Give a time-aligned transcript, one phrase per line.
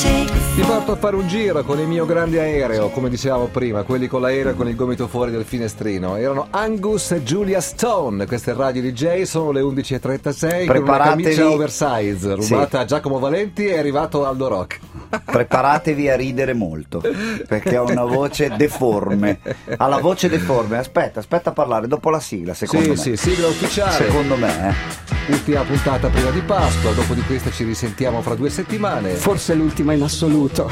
[0.00, 4.06] Ti porto a fare un giro con il mio grande aereo, come dicevamo prima, quelli
[4.06, 6.14] con l'aereo con il gomito fuori del finestrino.
[6.14, 12.34] Erano Angus e Julia Stone, queste radio DJ, sono le 11.36 con una camicia oversize,
[12.34, 12.76] rubata sì.
[12.76, 14.78] a Giacomo Valenti e è arrivato Aldo Rock.
[15.24, 17.02] Preparatevi a ridere molto,
[17.48, 19.40] perché ha una voce deforme.
[19.76, 23.16] Ha la voce deforme, aspetta, aspetta a parlare dopo la sigla, secondo sì, me.
[23.16, 24.04] Sì, sì, sigla ufficiale.
[24.04, 25.07] Secondo me, eh.
[25.28, 29.14] Ultima puntata prima di Pasqua, dopo di questa ci risentiamo fra due settimane.
[29.14, 30.70] Forse l'ultima in assoluto.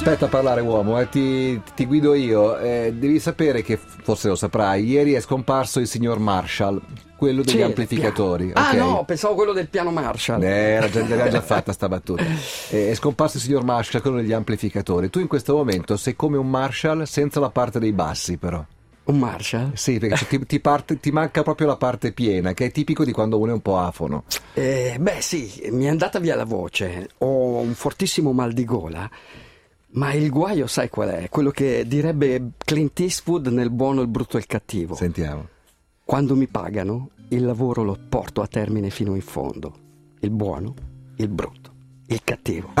[0.00, 2.56] Aspetta a parlare uomo, eh, ti, ti, guido io.
[2.56, 6.80] Eh, devi sapere che, forse lo saprai, ieri è scomparso il signor Marshall,
[7.16, 8.52] quello degli sì, amplificatori.
[8.54, 8.78] Ah okay.
[8.78, 10.40] no, pensavo quello del piano Marshall.
[10.40, 12.22] Eh, era già, l'aveva già fatta sta battuta.
[12.70, 15.10] Eh, è scomparso il signor Marshall, quello degli amplificatori.
[15.10, 18.64] Tu in questo momento sei come un Marshall senza la parte dei bassi però.
[19.06, 19.72] Un Marshall?
[19.74, 23.10] Sì, perché ti, ti, parte, ti, manca proprio la parte piena, che è tipico di
[23.10, 24.22] quando uno è un po' afono.
[24.54, 29.10] Eh, beh sì, mi è andata via la voce, ho un fortissimo mal di gola
[29.90, 31.28] ma il guaio sai qual è?
[31.28, 34.94] Quello che direbbe Clint Eastwood nel buono, il brutto e il cattivo.
[34.94, 35.48] Sentiamo.
[36.04, 39.74] Quando mi pagano, il lavoro lo porto a termine fino in fondo.
[40.20, 40.74] Il buono,
[41.16, 41.72] il brutto,
[42.10, 42.72] il cattivo.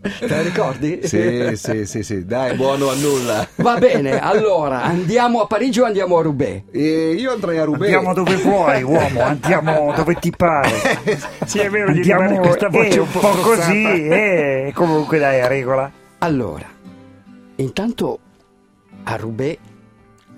[0.00, 1.00] Te la ricordi?
[1.02, 3.46] Sì, sì, sì, sì, dai, buono a nulla.
[3.56, 6.62] Va bene, allora andiamo a Parigi o andiamo a Roubaix?
[6.70, 7.92] Eh, io andrei a Roubaix.
[7.92, 10.70] Andiamo dove vuoi, uomo, andiamo dove ti pare.
[11.44, 15.48] sì, è vero, andiamo questa voce eh, un po', po così, eh, comunque dai, a
[15.48, 15.90] regola.
[16.18, 16.68] Allora,
[17.56, 18.18] intanto
[19.02, 19.58] a Roubaix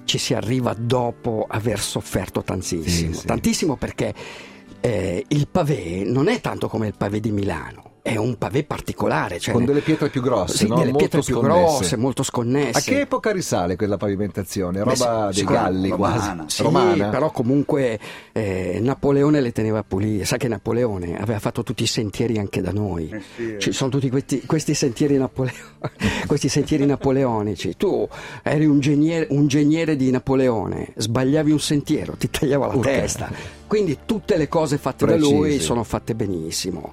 [0.05, 3.27] ci si arriva dopo aver sofferto tantissimo, sì, sì.
[3.27, 4.15] tantissimo perché
[4.81, 9.39] eh, il pavé non è tanto come il pavé di Milano è un pavé particolare.
[9.39, 10.77] Cioè Con delle pietre più grosse, sì, no?
[10.77, 11.61] delle molto pietre più sconnesse.
[11.61, 12.79] grosse, molto sconnesse.
[12.79, 14.83] A che epoca risale quella pavimentazione?
[14.83, 16.15] Roba Beh, dei Galli romana.
[16.15, 16.57] quasi.
[16.57, 17.09] Sì, romana?
[17.09, 17.99] però comunque
[18.33, 20.25] eh, Napoleone le teneva pulite.
[20.25, 23.11] Sa che Napoleone aveva fatto tutti i sentieri anche da noi.
[23.11, 25.53] Eh sì, Ci sono tutti questi, questi sentieri Napoleo-
[26.27, 27.77] questi sentieri napoleonici.
[27.77, 28.09] Tu
[28.43, 32.89] eri un geniere, un geniere, di Napoleone, sbagliavi un sentiero, ti tagliava la Urca.
[32.91, 33.58] testa.
[33.69, 35.31] Quindi tutte le cose fatte Precisi.
[35.31, 36.91] da lui sono fatte benissimo.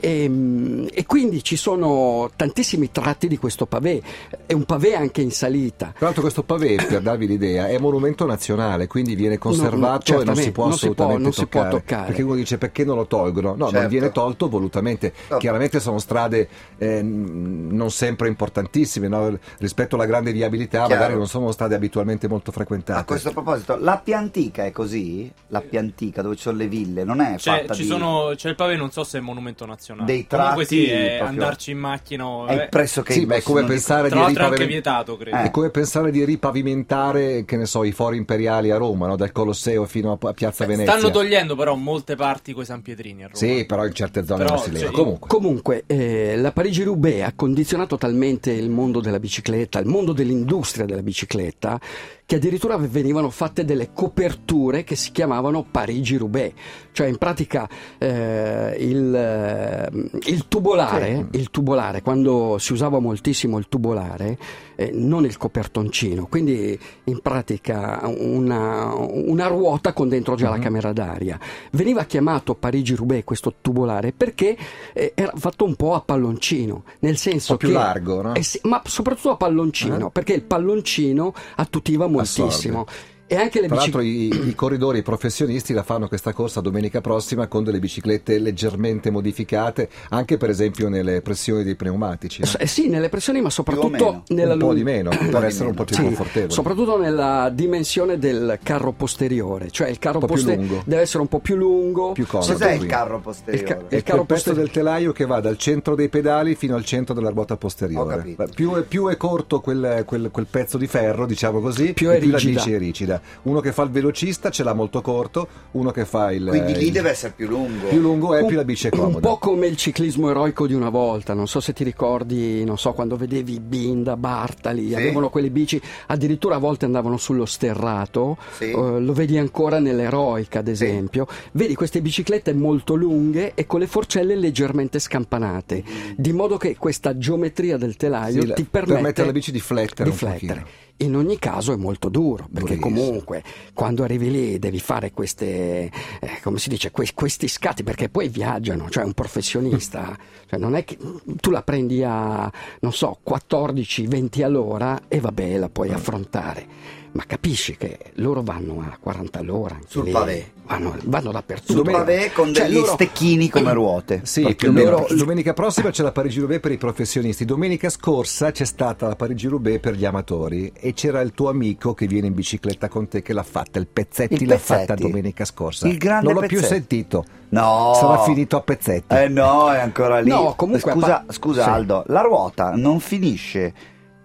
[0.00, 4.02] E, e quindi ci sono tantissimi tratti di questo pavé.
[4.46, 5.92] È un pavé anche in salita.
[5.94, 10.22] Tra l'altro questo pavé, per darvi l'idea, è monumento nazionale, quindi viene conservato No, no,
[10.22, 11.78] e non si può non si può- assolutamente non si può toccare.
[11.80, 12.06] toccare.
[12.06, 13.50] Perché uno dice perché non lo tolgono?
[13.50, 13.88] No, non Certo.
[13.88, 15.12] viene tolto volutamente.
[15.28, 15.36] No.
[15.36, 16.48] Chiaramente sono strade
[16.78, 19.38] eh, non sempre importantissime, no?
[19.58, 20.94] rispetto alla grande viabilità, Chiaro.
[20.94, 22.98] magari non sono strade abitualmente molto frequentate.
[23.00, 25.30] A questo proposito, l'Appia Antica è così?
[25.48, 25.80] L'Appia
[26.14, 27.88] Antica dove ci sono le ville, non è Cioè, fatta ci di...
[27.88, 30.06] sono, c'è il Pave, non so se è monumento nazionale.
[30.06, 32.24] Dei Comunque tratti sì, è proprio- andarci in macchina.
[32.24, 32.68] È vabbè.
[32.68, 35.02] pressoché Sì, ma è come dico- pensare Tra di l'altro è anche ripavimentare.
[35.04, 35.36] vietato, credo.
[35.36, 35.42] Eh.
[35.42, 39.16] È come pensare di ripavimentare, che ne so, i fori imperiali a Roma, no?
[39.16, 40.92] dal Colosseo fino a, Piazza Venezia.
[40.96, 43.36] Stanno togliendo però molte parti coi San Pietrini a Roma.
[43.38, 44.90] Sì, però in certe zone Però, non si leva.
[44.90, 45.28] Comunque.
[45.28, 51.02] Comunque, eh, la Parigi-Roubaix ha condizionato talmente il mondo della bicicletta, il mondo dell'industria della
[51.02, 51.80] bicicletta,
[52.26, 56.52] che addirittura venivano fatte delle coperture che si chiamavano Parigi-Roubaix.
[56.92, 57.68] Cioè, in pratica,
[57.98, 59.88] eh, il, eh,
[60.30, 64.38] il tubolare, il tubolare, quando si usava moltissimo il tubolare,
[64.76, 70.92] eh, non il copertoncino, quindi in pratica una, una ruota con dentro già la camera
[70.92, 71.38] d'aria.
[71.72, 74.56] Veniva chiamato Parigi-Roubaix questo tubolare perché
[74.92, 77.80] eh, era fatto un po' a palloncino, nel senso Un po' più che...
[77.82, 78.34] largo, no?
[78.34, 80.10] Eh sì, ma soprattutto a palloncino, Ah.
[80.10, 82.86] perché il palloncino attutiva moltissimo.
[83.34, 84.46] E anche le Tra l'altro biciclette...
[84.46, 89.88] i, i corridori professionisti la fanno questa corsa domenica prossima con delle biciclette leggermente modificate,
[90.10, 92.42] anche per esempio nelle pressioni dei pneumatici.
[92.42, 92.48] no?
[92.58, 95.84] Eh sì, nelle pressioni, ma soprattutto nella un po' di meno, per essere un po'
[95.84, 96.52] più Sì, confortevoli.
[96.52, 100.82] soprattutto nella dimensione del carro posteriore, cioè il carro Un po' più poste- lungo.
[100.86, 102.12] deve essere un po' più lungo.
[102.12, 102.52] Più comodo.
[102.52, 103.66] Cos'è il carro posteriore?
[103.66, 106.08] Il ca- È il carro quel pezzo posteriore- del telaio che va dal centro dei
[106.08, 108.14] pedali fino al centro della ruota posteriore.
[108.14, 108.46] Ho capito.
[108.54, 112.16] Più è, più è corto quel, quel- quel pezzo di ferro, diciamo così, Più e
[112.16, 112.58] è più la rigida.
[112.62, 113.20] bici è rigida.
[113.42, 116.86] Uno che fa il velocista ce l'ha molto corto, uno che fa il Quindi lì
[116.86, 117.88] il- deve essere più lungo.
[117.88, 119.28] più lungo e un, più la bici è un comoda.
[119.28, 122.92] po' come il ciclismo eroico di una volta, non so se ti ricordi, non so,
[122.92, 124.94] quando vedevi Binda, Bartali, Sì.
[124.94, 128.70] avevano quelle bici, addirittura a volte andavano sullo sterrato, Sì.
[128.70, 133.86] eh, lo vedi ancora nell'eroica ad esempio, vedi queste biciclette molto lunghe e con le
[133.86, 135.82] forcelle leggermente scampanate,
[136.16, 139.60] di modo che questa geometria del telaio Sì, la- ti permette, permette alla bici di
[139.60, 140.66] flettere di un flettere.
[140.98, 142.86] In ogni caso è molto duro, perché Durissimo.
[143.06, 143.42] Comunque
[143.72, 145.90] quando arrivi lì devi fare queste,
[146.20, 150.16] eh, come si dice, que- questi scatti perché poi viaggiano, cioè un professionista,
[150.48, 150.96] cioè non è che
[151.40, 157.02] tu la prendi a, non so, 14-20 all'ora e vabbè la puoi affrontare.
[157.14, 160.50] Ma capisci che loro vanno a 40 all'ora Sul lì, pavé.
[160.66, 161.72] vanno, vanno dappertutto.
[161.84, 164.22] Sul pavé con Cioè, degli loro- stecchini come ruote.
[164.24, 164.90] Sì, più o Praticamente.
[165.12, 165.22] meno.
[165.22, 167.44] Domenica prossima c'è la Parigi-Roubaix per i professionisti.
[167.44, 172.08] Domenica scorsa c'è stata la Parigi-Roubaix per gli amatori e c'era il tuo amico che
[172.08, 173.78] viene in bicicletta con te che l'ha fatta.
[173.78, 174.80] Il Pezzetti Il l'ha Pezzetti.
[174.86, 175.86] fatta domenica scorsa.
[175.86, 176.74] Il grande non l'ho più Pezzetti.
[176.74, 177.24] sentito.
[177.50, 177.92] No.
[177.94, 179.14] Sarà finito a pezzetti.
[179.14, 180.30] Eh no, è ancora lì.
[180.30, 181.68] No, comunque, scusa, pa- scusa sì.
[181.68, 183.72] Aldo, la ruota non finisce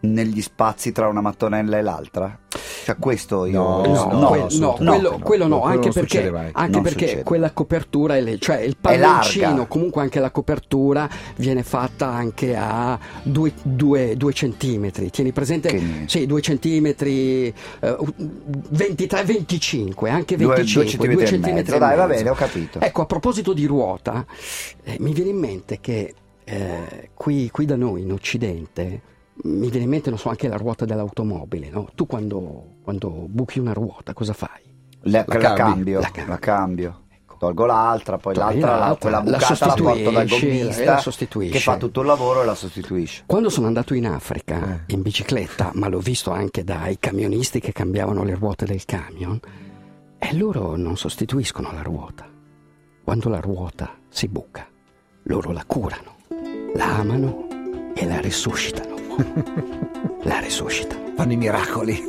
[0.02, 2.38] negli spazi tra una mattonella e l'altra?
[2.86, 5.20] Cioè questo io No, No, no, quel- no, quello, no.
[5.20, 7.24] quello no, Quello anche non perché, anche perché succede.
[7.24, 12.98] quella copertura, è le- cioè il palloncino, comunque anche la copertura viene fatta anche a
[13.24, 15.10] 2 centimetri.
[15.12, 15.70] Tieni presente?
[15.70, 22.34] Che- Sì, 2 centimetri, 23-25, anche Due- 25, due 2 centimetri Dai, va bene, ho
[22.36, 22.80] capito.
[22.80, 24.26] Ecco, a proposito di ruota,
[24.84, 26.14] eh, mi viene in mente che
[26.46, 29.02] eh, qui, qui da noi in Occidente
[29.44, 31.90] mi viene in mente, non so, anche la ruota dell'automobile, no?
[31.96, 34.62] Tu quando, quando buchi una ruota cosa fai?
[35.04, 35.56] La, La la cambi.
[35.74, 36.30] cambio, La cambi.
[36.30, 37.00] la cambio.
[37.40, 41.02] Tolgo l'altra, poi Togli l'altra, la, l'altra, la bucata la, porto dal gommista
[41.50, 43.24] che fa tutto il lavoro e la sostituisce.
[43.26, 44.94] Quando sono andato in Africa Eh.
[44.94, 49.40] in bicicletta, ma l'ho visto anche dai camionisti che cambiavano le ruote del camion,
[50.18, 52.28] e loro non sostituiscono la ruota.
[53.06, 54.68] Quando la ruota si buca,
[55.24, 56.16] loro la curano,
[56.76, 57.48] la amano
[57.96, 58.89] e la resuscitano.
[60.24, 61.12] la resuscitano.
[61.16, 62.09] Fanno i miracoli.